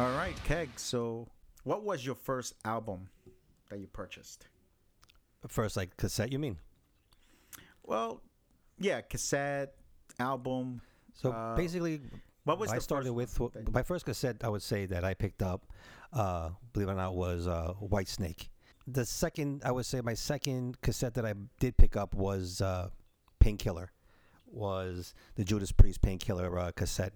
[0.00, 0.70] All right, Keg.
[0.76, 1.28] So,
[1.64, 3.06] what was your first album
[3.68, 4.46] that you purchased?
[5.46, 6.56] First, like cassette, you mean?
[7.82, 8.22] Well,
[8.78, 9.74] yeah, cassette,
[10.18, 10.80] album.
[11.12, 12.00] So Uh, basically,
[12.44, 13.38] What was I the started with
[13.70, 14.42] my first cassette.
[14.42, 15.66] I would say that I picked up,
[16.14, 18.48] uh, believe it or not, was uh, Whitesnake.
[18.86, 22.88] The second, I would say, my second cassette that I did pick up was uh,
[23.38, 23.92] Painkiller,
[24.46, 27.12] was the Judas Priest Painkiller uh, cassette,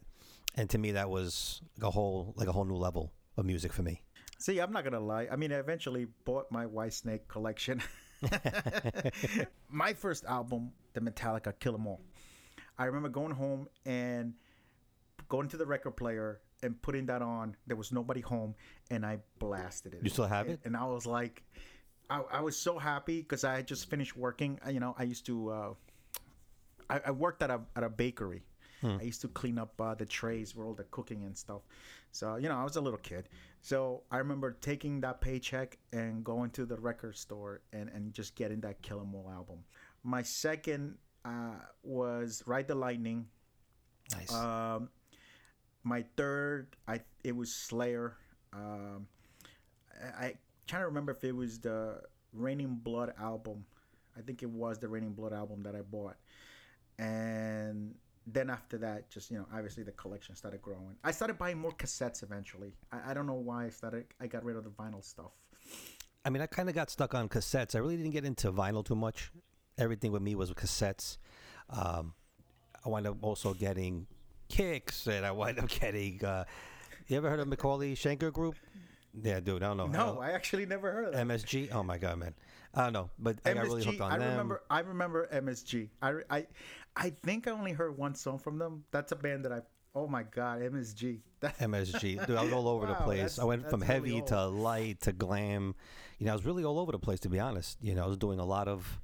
[0.57, 3.83] and to me that was a whole like a whole new level of music for
[3.83, 4.03] me.
[4.39, 5.29] See, I'm not gonna lie.
[5.31, 7.83] I mean, I eventually bought my Whitesnake collection.
[9.71, 12.01] my first album, the Metallica Kill 'Em All.
[12.79, 14.35] I remember going home and
[15.29, 17.57] going to the record player and putting that on.
[17.67, 18.55] There was nobody home,
[18.91, 20.01] and I blasted it.
[20.03, 20.61] You still have it?
[20.65, 21.43] And I was like,
[22.11, 24.59] I, I was so happy because I had just finished working.
[24.69, 25.51] You know, I used to.
[25.51, 25.75] Uh,
[26.91, 28.43] I, I worked at a at a bakery.
[28.85, 31.63] I used to clean up uh, the trays where all the cooking and stuff.
[32.13, 33.29] So you know, I was a little kid.
[33.63, 38.35] So I remember taking that paycheck and going to the record store and, and just
[38.35, 39.65] getting that Kill 'Em All album.
[40.03, 43.27] My second uh, was Ride the Lightning.
[44.13, 44.33] Nice.
[44.33, 44.91] Um,
[45.83, 48.17] my third, I it was Slayer.
[48.53, 49.07] Um,
[50.03, 50.35] I, I
[50.67, 53.65] trying to remember if it was the Raining Blood album.
[54.17, 56.17] I think it was the Raining Blood album that I bought,
[56.99, 57.95] and
[58.27, 60.97] then after that, just you know, obviously the collection started growing.
[61.03, 62.73] I started buying more cassettes eventually.
[62.93, 64.07] I, I don't know why I started.
[64.21, 65.33] I got rid of the vinyl stuff.
[66.25, 67.75] I mean, I kind of got stuck on cassettes.
[67.75, 69.31] I really didn't get into vinyl too much.
[69.77, 71.19] Everything with me was cassettes.
[71.69, 72.15] Um,
[72.85, 74.07] I wound up also getting
[74.49, 76.25] kicks, and I wound up getting.
[76.25, 76.45] Uh,
[77.09, 78.55] you ever heard of Michael Schenker Group?
[79.23, 79.63] Yeah, dude.
[79.63, 79.87] I don't know.
[79.87, 81.27] No, I actually never heard of that.
[81.27, 81.73] MSG.
[81.73, 82.35] Oh my god, man.
[82.75, 84.31] I don't know, but I got really hooked on I them.
[84.31, 84.63] remember.
[84.69, 85.91] I remember MSG.
[86.03, 86.47] I, I,
[86.97, 88.85] I think I only heard one song from them.
[88.91, 89.61] That's a band that I.
[89.97, 91.21] Oh my god, MSG.
[91.41, 92.27] That, MSG.
[92.27, 93.39] Dude, I was all over the place.
[93.39, 95.75] I went from that's really heavy to light to glam.
[96.19, 97.79] You know, I was really all over the place to be honest.
[97.81, 99.01] You know, I was doing a lot of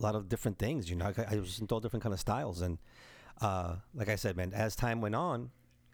[0.00, 1.12] a lot of different things, you know.
[1.16, 2.78] I, I was into all different kind of styles and
[3.40, 5.50] uh like I said, man, as time went on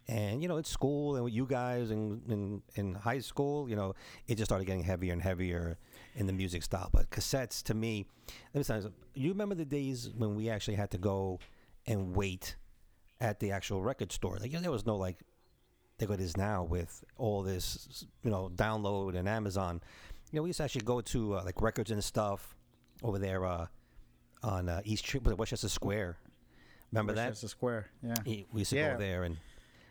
[0.08, 3.76] and you know, it's school and with you guys and in in high school, you
[3.76, 3.94] know,
[4.26, 5.76] it just started getting heavier and heavier
[6.14, 6.88] in the music style.
[6.92, 8.06] But cassettes to me,
[8.54, 11.38] let me tell you, you remember the days when we actually had to go
[11.86, 12.56] and wait
[13.20, 14.38] at the actual record store.
[14.40, 15.18] Like, you know, there was no like
[16.00, 19.80] like it is now with all this, you know, download and Amazon.
[20.30, 22.54] You know, we used to actually go to uh, like records and stuff
[23.02, 23.66] over there uh,
[24.42, 26.16] on uh, East Street, Westchester Square.
[26.92, 27.86] Remember Westchester Square.
[28.02, 28.14] Yeah.
[28.24, 28.92] We used to Yeah.
[28.92, 29.36] go there and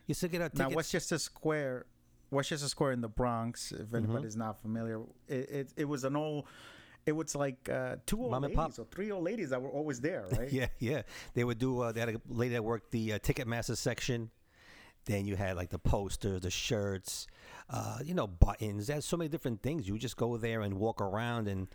[0.07, 0.75] used to get our Now tickets.
[0.75, 1.85] Westchester Square,
[2.31, 3.72] Westchester Square in the Bronx.
[3.72, 3.95] If Mm-hmm.
[3.97, 6.45] anybody's not familiar, it, it it was an old.
[7.06, 8.85] It was like uh, two old Mom and ladies pop.
[8.85, 10.51] or three old ladies that were always there, right?
[10.51, 11.03] yeah, yeah.
[11.35, 11.79] They would do.
[11.81, 14.29] Uh, they had a lady that worked the uh, Ticketmaster section.
[15.06, 17.28] Then you had like the posters, the shirts,
[17.69, 18.88] uh, you know, buttons.
[18.88, 19.88] There's so many different things.
[19.88, 21.69] You would just go there and walk around and,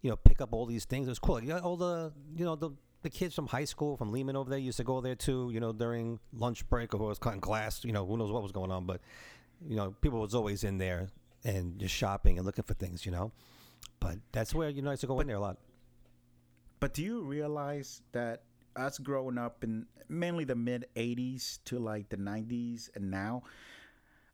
[0.00, 1.06] you know, pick up all these things.
[1.06, 1.34] It was cool.
[1.44, 2.70] Like, all the, you know, the
[3.02, 5.50] the kids from high school, from Lehman over there, used to go there too.
[5.52, 7.84] You know, during lunch break or who was cutting glass.
[7.84, 9.00] You know, who knows what was going on, but
[9.66, 11.08] you know, people was always in there
[11.44, 13.06] and just shopping and looking for things.
[13.06, 13.32] You know,
[14.00, 15.58] but that's where you know I used to go in there a lot.
[16.80, 18.42] But do you realize that
[18.76, 23.42] us growing up in mainly the mid '80s to like the '90s and now,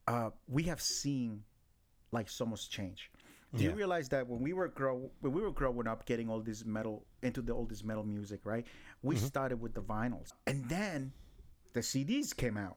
[0.06, 1.42] uh, we have seen
[2.12, 3.10] like so much change.
[3.56, 6.40] Do you realize that when we were grow when we were growing up, getting all
[6.40, 8.66] this metal into the all this metal music, right?
[9.02, 9.26] We Mm-hmm.
[9.26, 11.12] started with the vinyls, and then
[11.72, 12.76] the CDs came out,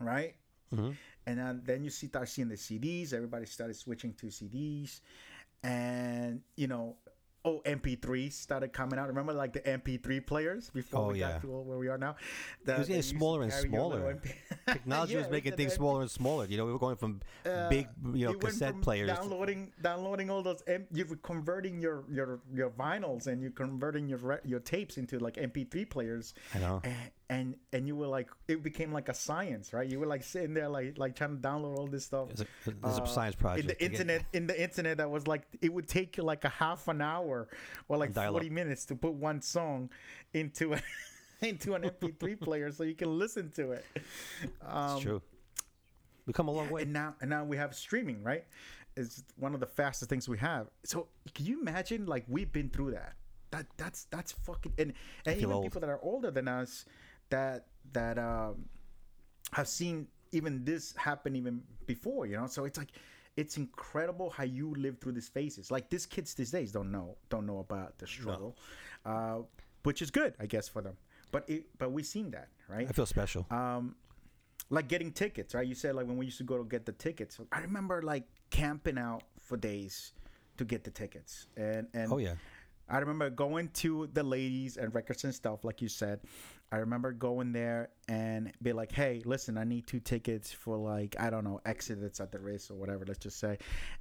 [0.00, 0.34] right?
[0.74, 0.90] Mm-hmm.
[1.26, 3.12] And then, then you see, start seeing the CDs.
[3.12, 5.00] Everybody started switching to CDs,
[5.62, 6.96] and you know,
[7.48, 9.08] oh, MP3s started coming out.
[9.08, 11.32] Remember, like the MP3 players before Oh, we yeah.
[11.32, 12.16] got to where we are now.
[12.64, 14.14] The, It was getting smaller and carry your little smaller.
[14.14, 14.32] MP
[14.72, 16.44] Technology Yeah, was making things MP smaller and smaller.
[16.46, 19.08] You know, we were going from uh, big, you know, cassette players.
[19.08, 20.62] to- Downloading, downloading all those.
[20.66, 25.18] M- you're converting your your your vinyls and you're converting your re- your tapes into
[25.18, 26.34] like MP3 players.
[26.54, 26.80] I know.
[26.84, 26.94] And,
[27.30, 29.88] and and you were like, it became like a science, right?
[29.88, 32.30] You were like sitting there, like like trying to download all this stuff.
[32.30, 33.60] It's a, it's a uh, science project.
[33.70, 34.24] in the internet.
[34.32, 37.48] In the internet, that was like it would take you like a half an hour
[37.88, 38.32] or like Dial-up.
[38.32, 39.90] forty minutes to put one song
[40.32, 40.80] into a,
[41.42, 43.84] into an MP3 player so you can listen to it.
[44.66, 45.22] Um, It's true.
[46.26, 46.82] We come a long way.
[46.82, 48.44] and now and now we have streaming right
[48.96, 52.68] it's one of the fastest things we have so can you imagine like we've been
[52.68, 53.14] through that
[53.50, 54.92] that that's that's fucking and
[55.24, 55.64] and even old.
[55.64, 56.84] people that are older than us
[57.30, 58.64] that that um
[59.52, 62.90] have seen even this happen even before you know so it's like
[63.36, 67.16] it's incredible how you live through these phases like these kids these days don't know
[67.30, 68.56] don't know about the struggle
[69.06, 69.38] uh
[69.84, 70.96] which is good i guess for them
[71.32, 73.46] but it but we've seen that right I feel special.
[73.50, 73.94] um,
[74.70, 75.66] like getting tickets, right?
[75.66, 77.38] You said like when we used to go to get the tickets.
[77.52, 80.12] I remember like camping out for days
[80.58, 82.34] to get the tickets, and and Oh yeah.
[82.90, 86.20] I remember going to the ladies and records and stuff, like you said.
[86.70, 91.16] I remember going there and be like, "Hey, listen, I need two tickets for like
[91.18, 93.06] I don't know Exodus at the race or whatever.
[93.06, 93.56] Let's just say,"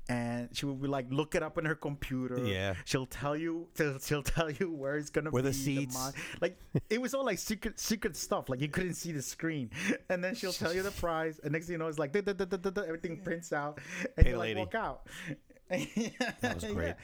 [0.09, 2.45] and she would be like, "Look it up on her computer.
[2.45, 2.73] Yeah.
[2.83, 3.67] she'll tell you.
[3.77, 5.47] She'll, she'll tell you where it's gonna Where be.
[5.49, 5.95] the seats.
[5.95, 6.11] mon-
[6.41, 6.59] like
[6.89, 8.49] it was all like secret secret stuff.
[8.49, 9.69] Like you couldn't see the screen,
[10.09, 11.39] and then she'll tell you the price.
[11.41, 13.79] And next thing you know, it's like everything prints out,
[14.17, 14.59] and you like lady.
[14.59, 15.07] walk out.
[16.41, 16.95] That was great.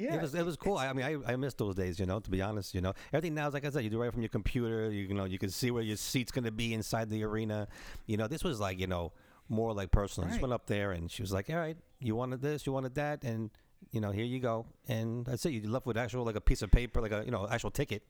[0.00, 0.14] Yeah.
[0.14, 0.76] It was it was cool.
[0.76, 2.00] I, I mean, I, I miss those days.
[2.00, 4.00] You know, to be honest, you know, everything now is like I said, you do
[4.00, 4.90] right from your computer.
[4.90, 7.68] You, you know, you can see where your seat's going to be inside the arena.
[8.06, 9.12] You know, this was like you know
[9.48, 10.28] more like personal.
[10.28, 12.72] I just went up there and she was like, "All right, you wanted this, you
[12.72, 13.50] wanted that, and
[13.90, 15.50] you know, here you go." And that's it.
[15.50, 18.02] You left with actual like a piece of paper, like a you know actual ticket.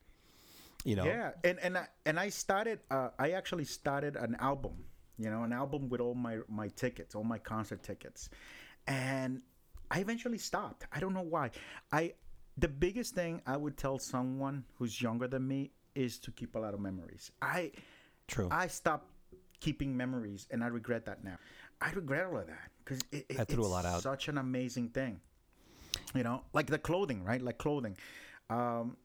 [0.85, 2.81] You know, Yeah, and and I, and I started.
[2.91, 4.73] Uh, I actually started an album.
[5.19, 8.31] You know, an album with all my my tickets, all my concert tickets,
[8.87, 9.43] and
[9.91, 10.87] I eventually stopped.
[10.93, 11.51] I don't know why.
[11.93, 12.15] I
[12.59, 16.59] the biggest thing I would tell someone who's younger than me is to keep a
[16.59, 17.31] lot of memories.
[17.43, 17.73] I
[18.29, 18.49] true.
[18.51, 19.11] I stopped
[19.61, 21.39] keeping memories, and I regret that now.
[21.81, 24.03] I regret all of that because it, it, I threw a it's lot out.
[24.03, 25.21] Such an amazing thing,
[26.15, 27.41] you know, like the clothing, right?
[27.41, 27.97] Like clothing.
[28.51, 28.97] Um,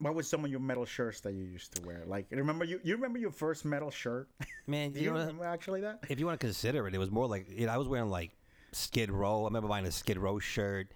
[0.00, 2.04] what was some of your metal shirts that you used to wear?
[2.06, 2.80] Like, remember you?
[2.82, 4.28] You remember your first metal shirt?
[4.66, 6.00] Man, Do you you know, remember actually that?
[6.08, 8.08] if you want to consider it, it was more like you know, I was wearing
[8.08, 8.36] like
[8.72, 9.42] Skid Row.
[9.42, 10.88] I remember buying a Skid Row shirt.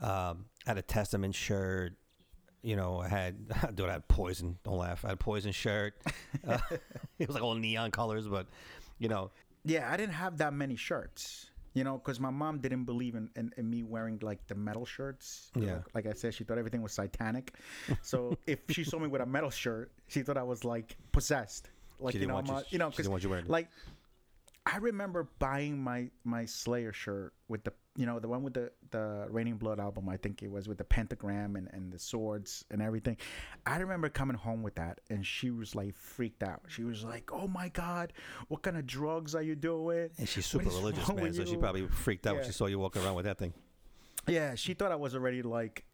[0.00, 1.94] Um, I had a Testament shirt.
[2.62, 4.58] You know, I had dude, I had Poison.
[4.64, 5.04] Don't laugh.
[5.04, 5.94] I had a Poison shirt.
[6.46, 6.58] Uh,
[7.18, 8.46] it was like all neon colors, but
[8.98, 9.30] you know,
[9.64, 11.50] Yeah, I didn't have that many shirts.
[11.74, 14.86] You know, because my mom didn't believe in, in, in me wearing like the metal
[14.86, 15.50] shirts.
[15.56, 15.64] Yeah.
[15.66, 17.52] know, like I said, she thought everything was satanic.
[18.00, 21.70] So if she saw me with a metal shirt, she thought I was like possessed.
[21.98, 23.22] Like She you didn't know, want you- I'm a- you know, she didn't 'cause, want
[23.24, 23.50] you wearing it.
[23.50, 23.68] like
[24.66, 28.70] I remember buying my my Slayer shirt with the you know the one with the
[28.90, 30.08] the Raining Blood album.
[30.08, 33.18] I think it was with the pentagram and and the swords and everything.
[33.66, 36.62] I remember coming home with that, and she was like freaked out.
[36.68, 38.14] She was like, "Oh my god,
[38.48, 41.32] what kind of drugs are you doing?" and she's super religious, man.
[41.34, 43.52] So she probably freaked out when she saw you walking around with that thing,
[44.26, 45.84] Yeah, she thought I was already like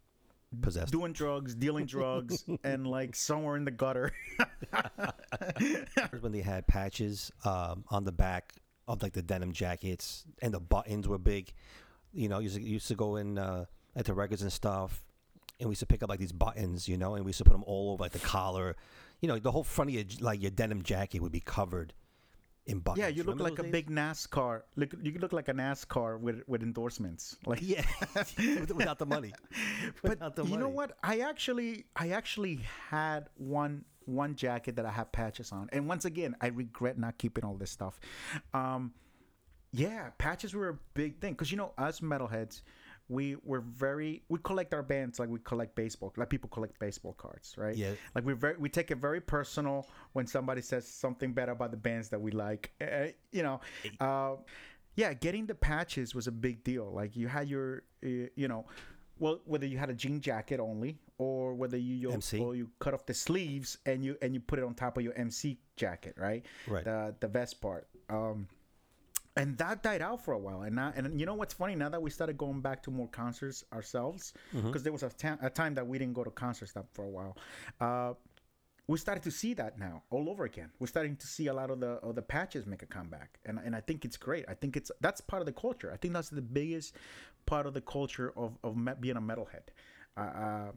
[0.61, 0.93] possessed.
[0.93, 4.13] doing drugs, dealing drugs, and like somewhere in the gutter.
[6.21, 8.55] when they had patches um, on the back
[8.89, 11.53] of like the denim jackets and the buttons were big.
[12.13, 15.05] You know, used to, used to go in uh, at the records and stuff,
[15.61, 17.45] and we used to pick up like these buttons, you know, and we used to
[17.45, 18.77] put them all over like the collar.
[19.21, 21.93] You know, the whole front of your like your denim jacket would be covered
[22.67, 23.01] in buttons.
[23.01, 23.73] yeah, you look Remember like a days?
[23.73, 24.63] big NASCAR.
[24.77, 27.37] Look, you look like a NASCAR with with endorsements.
[27.47, 27.85] Like yeah,
[28.75, 29.33] without the money.
[30.03, 30.97] but Without the you know what?
[31.03, 32.61] I actually, I actually
[32.91, 37.19] had one one jacket that I had patches on, and once again, I regret not
[37.19, 37.99] keeping all this stuff.
[38.55, 38.93] Um,
[39.73, 42.63] yeah, patches were a big thing because you know us metalheads,
[43.11, 47.13] we were very we collect our bands like we collect baseball, like people collect baseball
[47.15, 47.77] cards, right?
[47.77, 47.93] Yeah.
[48.15, 51.77] like we very we take it very personal when somebody says something bad about the
[51.77, 52.71] bands that we like.
[52.81, 53.61] Uh, you know,
[54.01, 54.37] uh,
[54.95, 56.91] yeah, getting the patches was a big deal.
[56.93, 58.67] Like you had your, uh, you know,
[59.19, 62.95] well, whether you had a jean jacket only or whether you you, or you cut
[62.95, 66.15] off the sleeves and you and you put it on top of your MC jacket,
[66.17, 66.45] right?
[66.69, 66.85] Right.
[66.85, 67.89] The the vest part.
[68.09, 68.47] Um,
[69.41, 70.61] and that died out for a while.
[70.67, 71.75] And now, and you know what's funny?
[71.85, 74.23] Now that we started going back to more concerts ourselves,
[74.67, 77.05] because there was a, ta- a time that we didn't go to concerts that for
[77.11, 77.35] a while.
[77.81, 78.13] Uh,
[78.87, 80.71] we started to see that now all over again.
[80.81, 83.59] We're starting to see a lot of the of the patches make a comeback, and
[83.65, 84.45] and I think it's great.
[84.49, 85.91] I think it's that's part of the culture.
[85.95, 86.97] I think that's the biggest
[87.47, 89.67] part of the culture of of me- being a metalhead.
[90.17, 90.71] Uh, uh,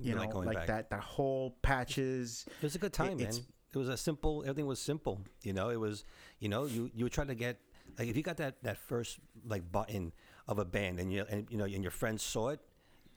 [0.00, 2.46] you know, like that that whole patches.
[2.48, 3.26] It was a good time, man.
[3.74, 4.34] It was a simple.
[4.46, 5.20] Everything was simple.
[5.42, 6.04] You know, it was.
[6.40, 7.56] You know, you you were trying to get
[7.98, 10.12] like if you got that that first like button
[10.46, 12.60] of a band and you and you know and your friends saw it.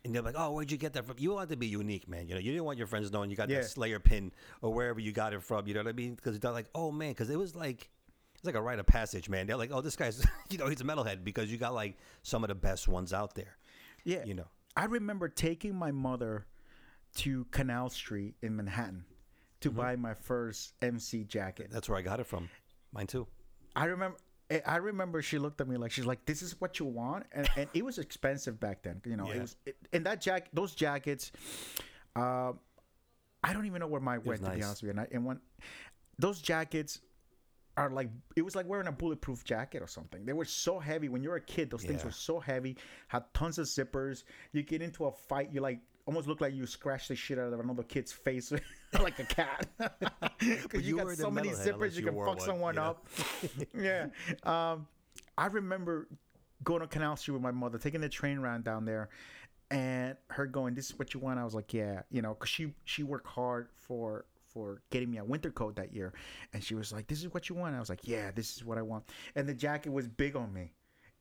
[0.04, 2.28] And they're like, "Oh, where'd you get that from?" You wanted to be unique, man.
[2.28, 3.60] You know, you didn't want your friends knowing you got Yeah.
[3.60, 4.32] that Slayer pin
[4.64, 5.68] or wherever you got it from.
[5.68, 6.16] You know what I mean?
[6.16, 7.92] Because they're like, "Oh man," because it was like
[8.34, 9.46] it's like a rite of passage, man.
[9.46, 12.44] They're like, "Oh, this guy's, you know, he's a metalhead because you got like some
[12.44, 13.58] of the best ones out there."
[14.04, 14.48] Yeah, You know.
[14.76, 16.48] I remember taking my mother
[17.18, 19.06] to Canal Street in Manhattan
[19.60, 19.78] to Mm-hmm.
[19.78, 21.68] buy my first MC jacket.
[21.70, 22.50] That's where I got it from.
[22.92, 23.28] Mine too.
[23.76, 24.18] I remember.
[24.52, 27.26] I- I remember she looked at me like she's like, "This is what you want,"
[27.32, 29.02] and, and it was expensive back then.
[29.06, 29.36] You know, Yeah.
[29.36, 29.56] it was.
[29.66, 31.32] It, and that jacket, those jackets,
[32.16, 32.54] uh,
[33.44, 34.90] I don't even know where mine went to be honest with you.
[34.92, 35.40] And, I, and when
[36.20, 37.02] those jackets
[37.78, 40.26] are like, it was like wearing a bulletproof jacket or something.
[40.26, 41.72] They were so heavy when you're a kid.
[41.72, 42.78] Those things were so heavy.
[43.08, 44.24] Had tons of zippers.
[44.52, 47.54] You get into a fight, you're like almost look like you scratched the shit out
[47.54, 48.52] of another kid's face
[49.02, 49.68] like a cat.
[50.40, 52.88] because you, you got so many zippers you you can fuck one, someone you know?
[52.88, 53.08] up.
[53.78, 54.08] yeah.
[54.44, 54.88] Um,
[55.38, 56.08] I remember
[56.64, 59.10] going to Canal Street with my mother, taking the train round down there,
[59.70, 62.50] and her going, "This is what you want." I was like, "Yeah," you know, because
[62.50, 66.14] she she worked hard for for getting me a winter coat that year,
[66.54, 68.66] and she was like, "This is what you want." I was like, "Yeah, this is
[68.66, 69.06] what I want."
[69.36, 70.74] And the jacket was big on me,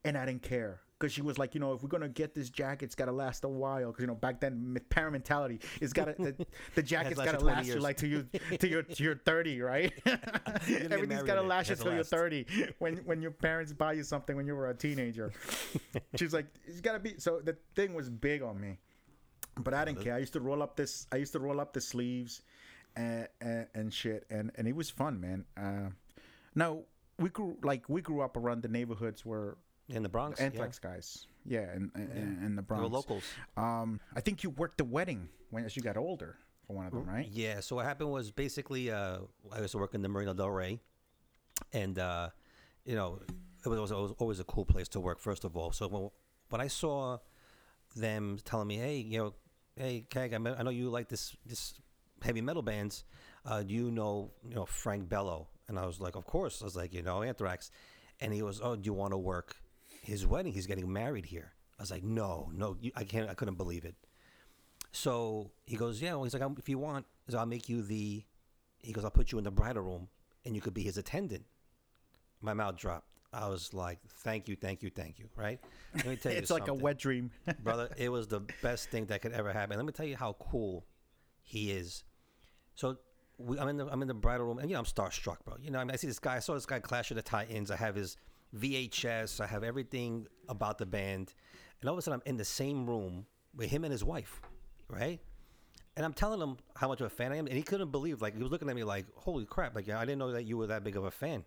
[0.04, 0.80] and I didn't care.
[0.98, 3.44] Because she was like, you know, if we're gonna get this jacket, it's gotta last
[3.44, 3.86] a while.
[3.86, 7.66] Because you know, back then, parent mentality, it's gotta the, the jacket's gotta 20 last
[7.66, 7.82] you years.
[7.82, 8.28] like to you
[8.58, 9.94] to your to your thirty, right?
[10.68, 12.44] Everything's gotta last you till you're thirty.
[12.80, 15.32] When when your parents buy you something when you were a teenager,
[16.16, 17.14] she's like, it's gotta be.
[17.16, 18.76] So the thing was big on me,
[19.58, 20.14] but I didn't care.
[20.14, 21.06] I used to roll up this.
[21.12, 22.42] I used to roll up the sleeves,
[22.94, 25.46] and and, and shit, and and it was fun, man.
[25.56, 25.88] Uh,
[26.54, 26.80] now
[27.18, 29.56] we grew like we grew up around the neighborhoods where
[29.90, 30.38] in the Bronx.
[30.40, 30.46] yeah.
[30.46, 32.92] Anthrax guys, yeah, and in, in, in the They were Bronx.
[32.92, 33.24] locals.
[33.56, 36.92] Um, I think you worked the wedding when as you got older for one of
[36.92, 37.28] them, right?
[37.30, 37.60] Yeah.
[37.60, 39.18] So what happened was basically uh,
[39.52, 40.80] I used to work in the Marina Del Rey,
[41.72, 42.30] and uh,
[42.84, 43.20] you know
[43.64, 45.18] it was, always- was always a cool place to work.
[45.20, 46.10] First of all, so when,
[46.50, 47.18] when I saw
[47.96, 49.34] them telling me, hey, you know,
[49.76, 51.74] hey, Keg, I, I know you like this this
[52.22, 53.04] heavy metal bands.
[53.44, 55.48] Uh, do you know you know Frank Bello?
[55.68, 56.62] And I was like, of course.
[56.62, 57.70] I was like, you know, Anthrax,
[58.20, 59.56] and he was, oh, do you want to work
[60.00, 60.52] his wedding?
[60.52, 61.52] He's getting married here.
[61.78, 63.30] I was like, no, no, you, I can't.
[63.30, 63.94] I couldn't believe it.
[64.92, 66.14] So he goes, yeah.
[66.14, 68.24] Well, he's like, "Um, if you want, said, I'll make you the.
[68.78, 70.08] He goes, I'll put you in the bridal room,
[70.44, 71.44] and you could be his attendant.
[72.40, 73.06] My mouth dropped.
[73.32, 75.28] I was like, thank you, thank you, thank you.
[75.36, 75.60] Right?
[75.94, 77.30] Let me tell you, It's like a wet dream.
[77.62, 77.88] brother.
[77.96, 79.76] It was the best thing that could ever happen.
[79.76, 80.86] Let me tell you how cool
[81.42, 82.04] he is.
[82.74, 82.96] So
[83.38, 85.56] we, I'm in the I'm in the bridal room, and you know I'm starstruck, bro.
[85.62, 86.36] You know, I, mean, I see this guy.
[86.36, 87.70] I saw this guy Clash of the Titans.
[87.70, 88.16] I have his
[88.56, 89.40] VHS.
[89.40, 91.34] I have everything about the band,
[91.80, 94.40] and all of a sudden I'm in the same room with him and his wife,
[94.88, 95.20] right?
[95.96, 98.22] And I'm telling him how much of a fan I am, and he couldn't believe.
[98.22, 100.56] Like he was looking at me like, "Holy crap!" Like I didn't know that you
[100.56, 101.44] were that big of a fan.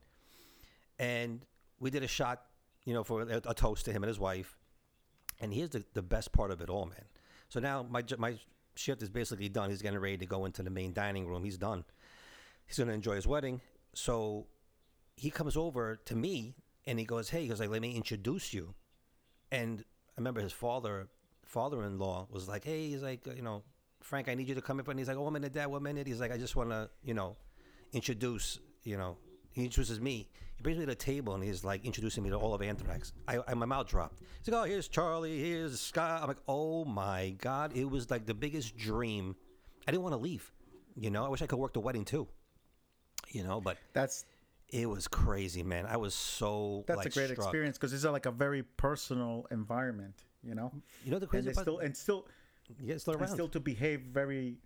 [0.99, 1.41] And
[1.79, 2.41] we did a shot,
[2.85, 4.57] you know, for a, a toast to him and his wife.
[5.39, 7.05] And here's the, the best part of it all, man.
[7.49, 8.35] So now my my
[8.75, 9.69] shift is basically done.
[9.69, 11.43] He's getting ready to go into the main dining room.
[11.43, 11.83] He's done.
[12.65, 13.61] He's gonna enjoy his wedding.
[13.93, 14.47] So
[15.15, 18.53] he comes over to me and he goes, "Hey," he goes like, "Let me introduce
[18.53, 18.73] you."
[19.51, 21.07] And I remember his father,
[21.45, 23.63] father-in-law, was like, "Hey," he's like, "You know,
[24.01, 26.07] Frank, I need you to come in." And he's like, "Oh, minute, Dad, one minute."
[26.07, 27.37] He's like, "I just want to, you know,
[27.93, 29.17] introduce, you know."
[29.51, 30.27] He introduces me.
[30.55, 33.13] He brings me to the table and he's like introducing me to all of Anthrax.
[33.27, 34.19] I, I my mouth dropped.
[34.43, 35.39] He's like, "Oh, here's Charlie.
[35.39, 39.35] Here's Scott." I'm like, "Oh my god!" It was like the biggest dream.
[39.87, 40.51] I didn't want to leave.
[40.95, 42.27] You know, I wish I could work the wedding too.
[43.29, 44.25] You know, but That's
[44.73, 45.85] it was crazy, man.
[45.85, 47.45] I was so that's like, a great struck.
[47.47, 50.71] experience because it's uh, like a very personal environment, you know.
[51.05, 51.65] You know the And crazy it's part?
[51.65, 52.27] still and still
[52.81, 53.31] yeah, still and around.
[53.31, 54.57] still to behave very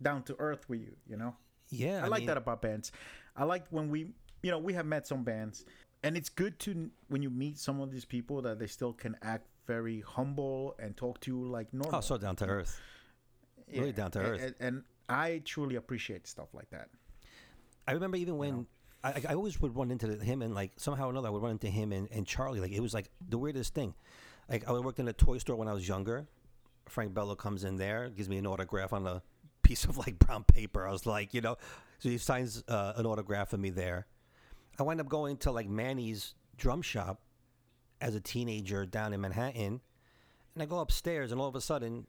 [0.00, 1.34] down to earth with you, you know.
[1.70, 2.92] yeah, I, like mean, that about bands.
[3.36, 5.64] I like when we, you know, we have met some bands,
[6.04, 9.16] and it's good to when you meet some of these people that they still can
[9.22, 11.98] act very humble and talk to you like normal.
[11.98, 12.80] Oh, so down to earth.
[13.72, 14.40] really down to and- earth.
[14.42, 16.88] And, and I truly appreciate stuff like that.
[17.88, 18.66] I remember even when
[19.02, 21.52] I, I always would run into him and like somehow or another I would run
[21.52, 22.60] into him and, and Charlie.
[22.60, 23.94] Like it was like the weirdest thing.
[24.48, 26.26] Like I worked in a toy store when I was younger.
[26.88, 29.22] Frank Bello comes in there, gives me an autograph on a
[29.62, 30.86] piece of like brown paper.
[30.86, 31.56] I was like, you know,
[31.98, 34.06] so he signs uh, an autograph for me there.
[34.78, 37.20] I wind up going to like Manny's drum shop
[38.00, 39.80] as a teenager down in Manhattan,
[40.54, 42.06] and I go upstairs, and all of a sudden,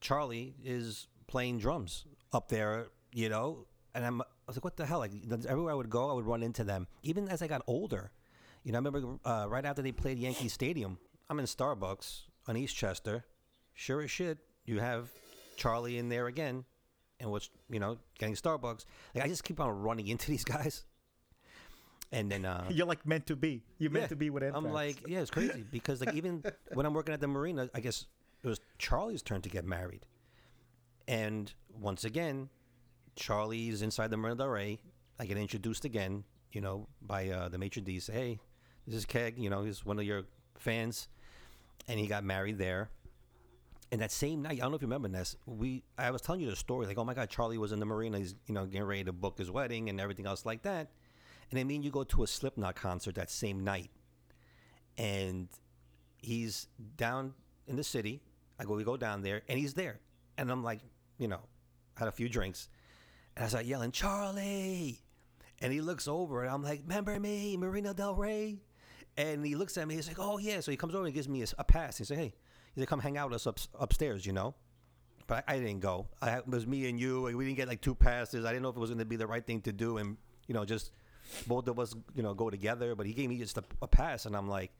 [0.00, 3.66] Charlie is playing drums up there, you know,
[3.96, 5.00] and I'm I was like, what the hell?
[5.00, 5.12] Like
[5.48, 6.86] everywhere I would go, I would run into them.
[7.02, 8.12] Even as I got older,
[8.62, 10.98] you know, I remember uh, right after they played Yankee Stadium,
[11.28, 13.24] I'm in Starbucks on Eastchester.
[13.74, 15.08] Sure as shit, you have
[15.56, 16.64] Charlie in there again,
[17.18, 18.84] and what's you know getting Starbucks.
[19.14, 20.84] Like I just keep on running into these guys,
[22.12, 23.62] and then uh, You're like meant to be.
[23.78, 24.08] You're meant yeah.
[24.08, 24.64] to be with Anthrax.
[24.64, 27.80] I'm like, yeah, it's crazy because like even when I'm working at the marina, I
[27.80, 28.06] guess
[28.44, 30.04] it was Charlie's turn to get married,
[31.08, 32.50] and once again,
[33.16, 34.78] Charlie's inside the Marina Del Rey.
[35.18, 37.98] I get introduced again, you know, by uh, the maitre d.
[37.98, 38.38] Say, hey,
[38.86, 39.38] this is Keg.
[39.38, 40.24] You know, he's one of your
[40.58, 41.08] fans,
[41.88, 42.90] and he got married there.
[43.92, 45.36] And that same night, I don't know if you remember this.
[45.46, 47.86] We, I was telling you the story, like, oh my God, Charlie was in the
[47.86, 48.18] marina.
[48.18, 50.88] He's, you know, getting ready to book his wedding and everything else like that.
[51.50, 53.90] And I mean, you go to a Slipknot concert that same night,
[54.98, 55.48] and
[56.18, 57.34] he's down
[57.68, 58.20] in the city.
[58.58, 60.00] I go, we go down there, and he's there,
[60.36, 60.80] and I'm like,
[61.18, 61.40] you know,
[61.96, 62.68] had a few drinks,
[63.36, 65.02] and I start yelling, Charlie,
[65.60, 68.58] and he looks over, and I'm like, remember me, Marina Del Rey,
[69.16, 71.28] and he looks at me, he's like, oh yeah, so he comes over and gives
[71.28, 71.98] me a, a pass.
[71.98, 72.34] He said, hey,
[72.74, 74.54] he said, come hang out with us up, upstairs, you know.
[75.26, 76.06] but I, I didn't go.
[76.20, 77.22] I, it was me and you.
[77.22, 78.44] We didn't get like two passes.
[78.44, 80.16] I didn't know if it was going to be the right thing to do, and
[80.46, 80.92] you know, just
[81.46, 82.94] both of us, you know, go together.
[82.94, 84.72] But he gave me just a, a pass, and I'm like,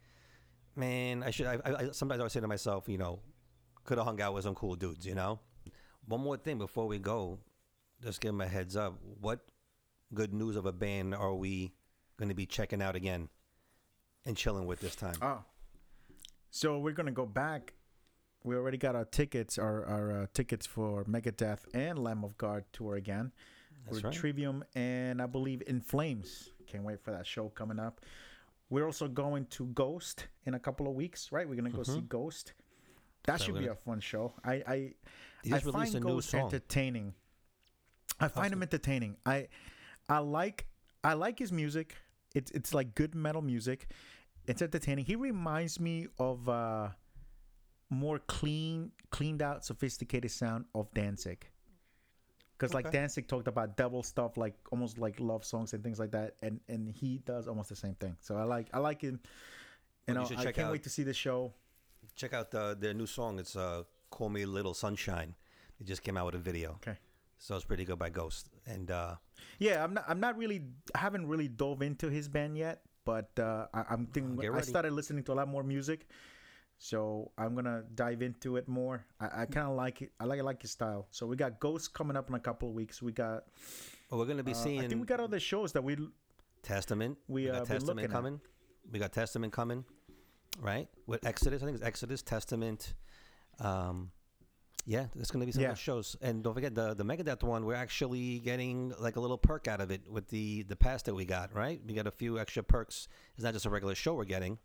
[0.77, 1.47] man, I should.
[1.47, 3.21] I, I, sometimes I say to myself, you know,
[3.85, 5.41] could have hung out with some cool dudes, you know.
[6.07, 7.39] One more thing before we go,
[8.03, 8.99] just give them a heads up.
[9.21, 9.41] What
[10.15, 11.73] good news of a band are we
[12.19, 13.29] going to be checking out again
[14.25, 15.17] and chilling with this time?
[15.23, 15.43] Oh,
[16.51, 17.75] so we're gonna go back.
[18.45, 22.65] We already got our tickets, our our uh, tickets for Megadeth and Lamb of God
[22.73, 23.33] tour again.
[23.89, 24.13] That's right.
[24.13, 26.51] Trivium and I believe In Flames.
[26.67, 28.01] Can't wait for that show coming up.
[28.69, 31.49] We're also going to Ghost in a couple of weeks, right?
[31.49, 32.55] We're gonna go see Ghost.
[33.25, 33.39] That Mm-hmm.
[33.39, 34.33] So should we're be a fun show.
[34.45, 34.95] I I,
[35.53, 37.15] I find Ghost entertaining.
[38.21, 39.17] I find him entertaining.
[39.27, 39.49] I
[40.09, 40.67] I like
[41.05, 41.95] I like his music.
[42.35, 43.89] It's it's like good metal music.
[44.47, 45.05] It's entertaining.
[45.05, 46.89] He reminds me of uh
[47.91, 51.47] more clean, cleaned out, sophisticated sound of Danzig.
[52.59, 56.13] Because like Danzig talked about devil stuff, like almost like love songs and things like
[56.13, 58.17] that, and and he does almost the same thing.
[58.21, 59.21] So I like I like him.
[60.09, 61.53] You Well, know, I can't out- wait to see the show.
[62.15, 63.39] Check out the, their new song.
[63.39, 65.35] It's uh, "Call Me Little Sunshine."
[65.79, 66.97] They just came out with a video, Okay.
[67.39, 68.49] So it's pretty good by Ghost.
[68.67, 69.17] And uh,
[69.59, 70.05] Yeah, I'm not.
[70.09, 70.63] I'm not really.
[70.95, 74.39] I haven't really dove into his band yet, but uh, I, I'm thinking.
[74.55, 76.09] I started listening to a lot more music,
[76.79, 79.05] so I'm gonna dive into it more.
[79.21, 80.13] I, I kind of like it.
[80.21, 81.07] I like I like his style.
[81.11, 83.01] So we got Ghost coming up in a couple of weeks.
[83.03, 83.45] We got.
[84.11, 85.97] well, we're gonna be Uh, seeing I think we got other shows that we.
[86.63, 87.17] Testament.
[87.29, 88.11] we, got uh, Testament looking at.
[88.11, 88.41] coming.
[88.91, 89.85] We got Testament coming,
[90.61, 90.89] right?
[91.07, 92.95] With Exodus, I think it's Exodus, Testament.
[93.61, 94.11] Um,
[94.87, 95.75] yeah, there's going to be some Yeah.
[95.75, 97.65] shows, and don't forget the the Megadeth one.
[97.67, 101.15] We're actually getting like a little perk out of it with the the pass that
[101.15, 101.55] we got.
[101.55, 103.09] Right, we got a few extra perks.
[103.35, 104.59] It's not just a regular show we're getting.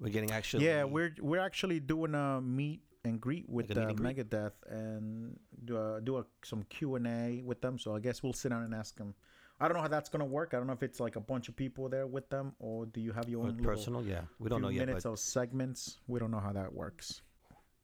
[0.00, 0.66] We're getting actually.
[0.66, 4.16] Yeah, we're we're actually doing a meet and greet with Like uh, and greet?
[4.16, 7.78] Megadeth and do a, do a, some Q and A with them.
[7.78, 9.14] So I guess we'll sit down and ask them.
[9.60, 10.52] I don't know how that's gonna work.
[10.52, 13.00] I don't know if it's like a bunch of people there with them, or do
[13.00, 14.02] you have your own personal.
[14.04, 16.00] Yeah, we don't know yet, minutes but of segments.
[16.08, 17.22] We don't know how that works.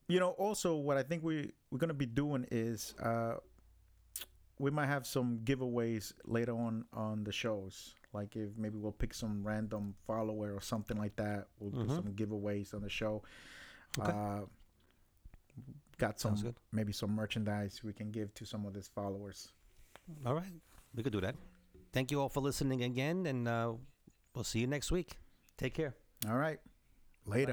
[0.08, 3.34] You know, also what I think we we're gonna be doing is uh,
[4.58, 7.94] we might have some giveaways later on on the shows.
[8.12, 11.48] Like if maybe we'll pick some random follower or something like that.
[11.58, 11.96] We'll do Mhm.
[11.96, 13.22] some giveaways on the show.
[13.98, 14.12] Okay.
[14.12, 14.42] Uh,
[15.98, 16.36] got some
[16.72, 19.52] maybe some merchandise we can give to some of these followers.
[20.26, 20.52] all right,
[20.94, 21.36] we could do that.
[21.92, 23.72] Thank you all for listening again, and uh,
[24.34, 25.16] we'll see you next week.
[25.56, 25.94] Take care.
[26.28, 26.58] All right,
[27.26, 27.52] later.